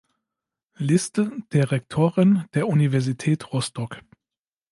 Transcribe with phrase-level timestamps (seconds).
[0.79, 4.01] Liste der Rektoren der Universität Rostock